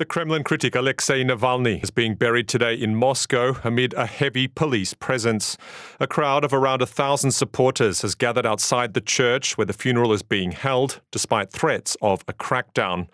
The 0.00 0.06
Kremlin 0.06 0.44
critic 0.44 0.74
Alexei 0.74 1.22
Navalny 1.22 1.82
is 1.82 1.90
being 1.90 2.14
buried 2.14 2.48
today 2.48 2.72
in 2.72 2.96
Moscow 2.96 3.56
amid 3.62 3.92
a 3.92 4.06
heavy 4.06 4.48
police 4.48 4.94
presence. 4.94 5.58
A 6.00 6.06
crowd 6.06 6.42
of 6.42 6.54
around 6.54 6.80
a 6.80 6.86
thousand 6.86 7.32
supporters 7.32 8.00
has 8.00 8.14
gathered 8.14 8.46
outside 8.46 8.94
the 8.94 9.02
church 9.02 9.58
where 9.58 9.66
the 9.66 9.74
funeral 9.74 10.14
is 10.14 10.22
being 10.22 10.52
held, 10.52 11.02
despite 11.10 11.52
threats 11.52 11.98
of 12.00 12.24
a 12.26 12.32
crackdown. 12.32 13.08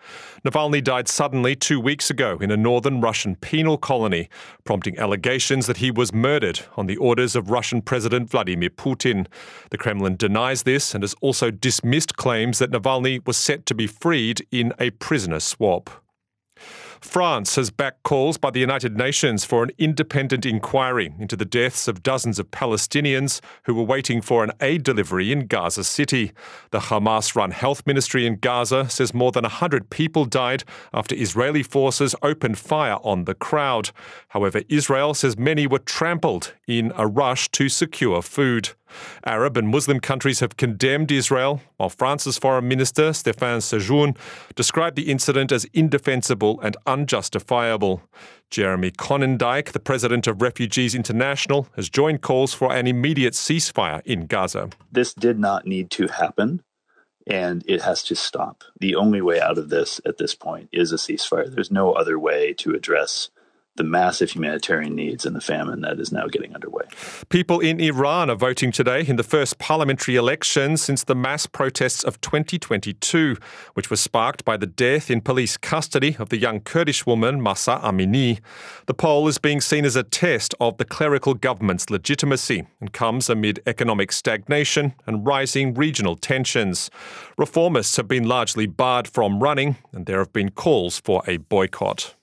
Navalny 0.45 0.81
died 0.81 1.09
suddenly 1.09 1.57
two 1.57 1.81
weeks 1.81 2.09
ago 2.09 2.37
in 2.39 2.51
a 2.51 2.55
northern 2.55 3.01
Russian 3.01 3.35
penal 3.35 3.77
colony, 3.77 4.29
prompting 4.63 4.97
allegations 4.97 5.67
that 5.67 5.77
he 5.77 5.91
was 5.91 6.13
murdered 6.13 6.61
on 6.77 6.87
the 6.87 6.95
orders 6.95 7.35
of 7.35 7.51
Russian 7.51 7.81
President 7.81 8.29
Vladimir 8.29 8.69
Putin. 8.69 9.27
The 9.71 9.77
Kremlin 9.77 10.15
denies 10.15 10.63
this 10.63 10.95
and 10.95 11.03
has 11.03 11.15
also 11.19 11.51
dismissed 11.51 12.15
claims 12.15 12.59
that 12.59 12.71
Navalny 12.71 13.27
was 13.27 13.35
set 13.35 13.65
to 13.65 13.75
be 13.75 13.87
freed 13.87 14.47
in 14.53 14.71
a 14.79 14.91
prisoner 14.91 15.41
swap. 15.41 15.89
France 17.01 17.55
has 17.55 17.69
backed 17.69 18.03
calls 18.03 18.37
by 18.37 18.51
the 18.51 18.59
United 18.59 18.97
Nations 18.97 19.45
for 19.45 19.63
an 19.63 19.71
independent 19.77 20.45
inquiry 20.45 21.13
into 21.19 21.35
the 21.35 21.45
deaths 21.45 21.87
of 21.87 22.03
dozens 22.03 22.39
of 22.39 22.51
Palestinians 22.51 23.41
who 23.63 23.73
were 23.73 23.83
waiting 23.83 24.21
for 24.21 24.43
an 24.43 24.51
aid 24.61 24.83
delivery 24.83 25.31
in 25.31 25.47
Gaza 25.47 25.83
City. 25.83 26.31
The 26.71 26.79
Hamas 26.79 27.35
run 27.35 27.51
health 27.51 27.83
ministry 27.85 28.25
in 28.25 28.37
Gaza 28.37 28.89
says 28.89 29.13
more 29.13 29.31
than 29.31 29.43
100 29.43 29.89
people 29.89 30.25
died 30.25 30.63
after 30.93 31.15
Israeli 31.15 31.63
forces 31.63 32.15
opened 32.21 32.57
fire 32.57 32.97
on 33.03 33.25
the 33.25 33.35
crowd. 33.35 33.91
However, 34.29 34.61
Israel 34.69 35.13
says 35.13 35.37
many 35.37 35.67
were 35.67 35.79
trampled 35.79 36.53
in 36.67 36.91
a 36.95 37.07
rush 37.07 37.49
to 37.51 37.69
secure 37.69 38.21
food. 38.21 38.69
Arab 39.25 39.57
and 39.57 39.67
Muslim 39.67 39.99
countries 39.99 40.39
have 40.39 40.57
condemned 40.57 41.11
Israel, 41.11 41.61
while 41.77 41.89
France's 41.89 42.37
Foreign 42.37 42.67
Minister 42.67 43.09
Stéphane 43.11 43.61
Séjourné 43.61 44.15
described 44.55 44.95
the 44.95 45.11
incident 45.11 45.51
as 45.51 45.65
indefensible 45.73 46.59
and 46.61 46.77
unjustifiable. 46.85 48.01
Jeremy 48.49 48.91
Konyndyk, 48.91 49.71
the 49.71 49.79
president 49.79 50.27
of 50.27 50.41
Refugees 50.41 50.95
International, 50.95 51.67
has 51.75 51.89
joined 51.89 52.21
calls 52.21 52.53
for 52.53 52.73
an 52.73 52.87
immediate 52.87 53.33
ceasefire 53.33 54.01
in 54.05 54.25
Gaza. 54.25 54.69
This 54.91 55.13
did 55.13 55.37
not 55.37 55.65
need 55.65 55.91
to 55.91 56.07
happen 56.07 56.63
and 57.27 57.63
it 57.67 57.81
has 57.81 58.03
to 58.03 58.15
stop. 58.15 58.63
The 58.79 58.95
only 58.95 59.21
way 59.21 59.39
out 59.41 59.57
of 59.57 59.69
this 59.69 59.99
at 60.05 60.17
this 60.17 60.33
point 60.33 60.69
is 60.71 60.91
a 60.91 60.95
ceasefire. 60.95 61.53
There's 61.53 61.71
no 61.71 61.91
other 61.91 62.17
way 62.17 62.53
to 62.53 62.71
address 62.71 63.29
the 63.77 63.83
massive 63.83 64.31
humanitarian 64.31 64.95
needs 64.95 65.25
and 65.25 65.35
the 65.35 65.41
famine 65.41 65.81
that 65.81 65.99
is 65.99 66.11
now 66.11 66.27
getting 66.27 66.53
underway. 66.53 66.83
People 67.29 67.59
in 67.59 67.79
Iran 67.79 68.29
are 68.29 68.35
voting 68.35 68.71
today 68.71 69.05
in 69.07 69.15
the 69.15 69.23
first 69.23 69.57
parliamentary 69.59 70.15
election 70.15 70.75
since 70.77 71.03
the 71.03 71.15
mass 71.15 71.45
protests 71.45 72.03
of 72.03 72.19
2022, 72.21 73.37
which 73.73 73.89
was 73.89 74.01
sparked 74.01 74.43
by 74.43 74.57
the 74.57 74.65
death 74.65 75.09
in 75.09 75.21
police 75.21 75.57
custody 75.57 76.15
of 76.19 76.29
the 76.29 76.37
young 76.37 76.59
Kurdish 76.59 77.05
woman 77.05 77.41
Mahsa 77.41 77.79
Amini. 77.83 78.39
The 78.87 78.93
poll 78.93 79.27
is 79.27 79.37
being 79.37 79.61
seen 79.61 79.85
as 79.85 79.95
a 79.95 80.03
test 80.03 80.53
of 80.59 80.77
the 80.77 80.85
clerical 80.85 81.33
government's 81.33 81.89
legitimacy 81.89 82.67
and 82.81 82.91
comes 82.91 83.29
amid 83.29 83.61
economic 83.65 84.11
stagnation 84.11 84.93
and 85.05 85.25
rising 85.25 85.73
regional 85.73 86.15
tensions. 86.15 86.89
Reformists 87.39 87.97
have 87.97 88.07
been 88.07 88.27
largely 88.27 88.65
barred 88.65 89.07
from 89.07 89.41
running, 89.41 89.77
and 89.93 90.05
there 90.05 90.19
have 90.19 90.33
been 90.33 90.51
calls 90.51 90.99
for 90.99 91.21
a 91.27 91.37
boycott. 91.37 92.15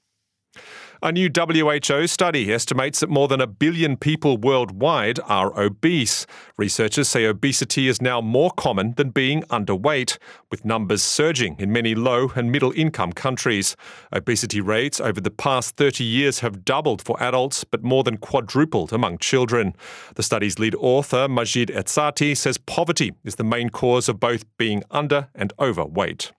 A 1.05 1.12
new 1.12 1.28
WHO 1.28 2.06
study 2.06 2.50
estimates 2.50 3.00
that 3.00 3.10
more 3.10 3.28
than 3.28 3.42
a 3.42 3.47
billion 3.47 3.98
people 3.98 4.38
worldwide 4.38 5.20
are 5.27 5.52
obese. 5.60 6.27
Researchers 6.56 7.10
say 7.10 7.27
obesity 7.27 7.88
is 7.88 8.00
now 8.00 8.22
more 8.22 8.50
common 8.52 8.94
than 8.94 9.10
being 9.10 9.42
underweight, 9.50 10.16
with 10.50 10.64
numbers 10.64 11.05
surging 11.05 11.56
in 11.58 11.70
many 11.70 11.94
low 11.94 12.32
and 12.34 12.50
middle 12.50 12.72
income 12.72 13.12
countries. 13.12 13.77
Obesity 14.14 14.62
rates 14.62 14.98
over 14.98 15.20
the 15.20 15.30
past 15.30 15.77
30 15.77 16.02
years 16.05 16.38
have 16.38 16.64
doubled 16.64 17.02
for 17.02 17.22
adults, 17.22 17.64
but 17.64 17.82
more 17.82 18.02
than 18.02 18.16
quadrupled 18.16 18.91
among 18.91 19.19
children. 19.19 19.77
The 20.14 20.22
study's 20.22 20.58
lead 20.58 20.75
author, 20.77 21.28
Majid 21.28 21.69
Ezzati, 21.69 22.34
says 22.34 22.56
poverty 22.56 23.12
is 23.25 23.34
the 23.34 23.44
main 23.44 23.69
cause 23.69 24.09
of 24.09 24.19
both 24.19 24.47
being 24.56 24.82
under 24.91 25.28
and 25.34 25.53
overweight. 25.60 26.32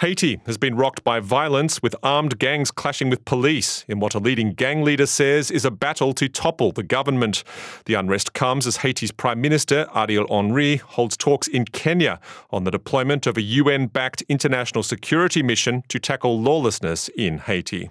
Haiti 0.00 0.40
has 0.46 0.56
been 0.56 0.76
rocked 0.76 1.04
by 1.04 1.20
violence 1.20 1.82
with 1.82 1.94
armed 2.02 2.38
gangs 2.38 2.70
clashing 2.70 3.10
with 3.10 3.26
police 3.26 3.84
in 3.86 4.00
what 4.00 4.14
a 4.14 4.18
leading 4.18 4.54
gang 4.54 4.82
leader 4.82 5.04
says 5.04 5.50
is 5.50 5.66
a 5.66 5.70
battle 5.70 6.14
to 6.14 6.26
topple 6.26 6.72
the 6.72 6.82
government. 6.82 7.44
The 7.84 7.92
unrest 7.92 8.32
comes 8.32 8.66
as 8.66 8.78
Haiti's 8.78 9.12
Prime 9.12 9.42
Minister, 9.42 9.86
Ariel 9.94 10.26
Henry, 10.30 10.76
holds 10.76 11.18
talks 11.18 11.48
in 11.48 11.66
Kenya 11.66 12.18
on 12.50 12.64
the 12.64 12.70
deployment 12.70 13.26
of 13.26 13.36
a 13.36 13.42
UN 13.42 13.88
backed 13.88 14.22
international 14.26 14.82
security 14.82 15.42
mission 15.42 15.82
to 15.88 15.98
tackle 15.98 16.40
lawlessness 16.40 17.10
in 17.10 17.36
Haiti. 17.36 17.90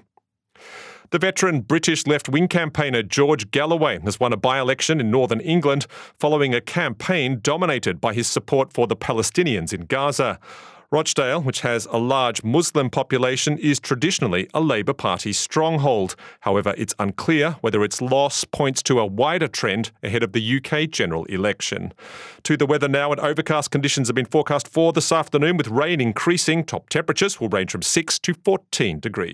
The 1.12 1.20
veteran 1.20 1.62
British 1.62 2.08
left 2.08 2.28
wing 2.28 2.48
campaigner 2.48 3.04
George 3.04 3.52
Galloway 3.52 4.00
has 4.00 4.20
won 4.20 4.34
a 4.34 4.38
by 4.38 4.60
election 4.60 5.00
in 5.00 5.12
northern 5.12 5.42
England 5.42 5.86
following 6.18 6.56
a 6.56 6.62
campaign 6.62 7.40
dominated 7.44 8.02
by 8.02 8.16
his 8.16 8.26
support 8.26 8.74
for 8.74 8.88
the 8.88 8.96
Palestinians 8.96 9.74
in 9.74 9.86
Gaza. 9.86 10.40
Rochdale, 10.92 11.42
which 11.44 11.62
has 11.62 11.86
a 11.92 12.00
large 12.00 12.44
Muslim 12.44 12.90
population, 12.90 13.60
is 13.60 13.80
traditionally 13.80 14.50
a 14.56 14.60
Labour 14.60 14.94
Party 14.94 15.32
stronghold. 15.32 16.16
However, 16.40 16.74
it's 16.80 16.96
unclear 16.98 17.58
whether 17.62 17.84
its 17.84 18.02
loss 18.02 18.44
points 18.44 18.82
to 18.84 19.00
a 19.00 19.06
wider 19.06 19.48
trend 19.48 19.92
ahead 20.02 20.24
of 20.24 20.32
the 20.32 20.58
UK 20.58 20.90
general 20.90 21.26
election. 21.26 21.94
To 22.42 22.58
the 22.58 22.66
weather 22.66 22.88
now, 22.88 23.12
and 23.12 23.20
overcast 23.20 23.70
conditions 23.70 24.08
have 24.08 24.16
been 24.16 24.26
forecast 24.26 24.68
for 24.68 24.92
this 24.92 25.12
afternoon 25.12 25.58
with 25.58 25.68
rain 25.68 26.02
increasing. 26.02 26.64
Top 26.64 26.90
temperatures 26.90 27.40
will 27.40 27.50
range 27.50 27.72
from 27.72 27.84
6 27.84 28.18
to 28.18 28.34
14 28.34 29.00
degrees. 29.00 29.28